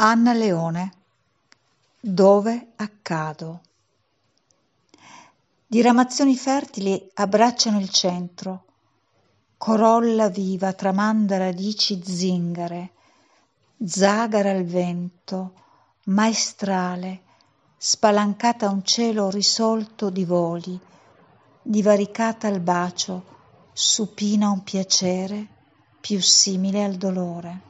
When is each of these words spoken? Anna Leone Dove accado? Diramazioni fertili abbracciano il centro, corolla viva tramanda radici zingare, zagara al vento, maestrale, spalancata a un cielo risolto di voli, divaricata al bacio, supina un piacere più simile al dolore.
Anna 0.00 0.32
Leone 0.32 0.92
Dove 1.98 2.68
accado? 2.76 3.62
Diramazioni 5.66 6.36
fertili 6.36 7.10
abbracciano 7.14 7.80
il 7.80 7.88
centro, 7.88 8.64
corolla 9.56 10.28
viva 10.28 10.72
tramanda 10.72 11.36
radici 11.38 12.00
zingare, 12.00 12.92
zagara 13.84 14.52
al 14.52 14.62
vento, 14.62 15.54
maestrale, 16.04 17.22
spalancata 17.76 18.66
a 18.66 18.70
un 18.70 18.84
cielo 18.84 19.30
risolto 19.30 20.10
di 20.10 20.24
voli, 20.24 20.78
divaricata 21.60 22.46
al 22.46 22.60
bacio, 22.60 23.24
supina 23.72 24.48
un 24.48 24.62
piacere 24.62 25.44
più 25.98 26.20
simile 26.20 26.84
al 26.84 26.94
dolore. 26.94 27.66